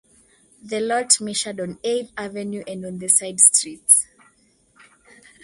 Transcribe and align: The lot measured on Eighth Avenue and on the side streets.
The 0.63 0.79
lot 0.79 1.21
measured 1.21 1.59
on 1.59 1.77
Eighth 1.83 2.11
Avenue 2.17 2.63
and 2.67 2.83
on 2.87 2.97
the 2.97 3.07
side 3.07 3.39
streets. 3.39 4.07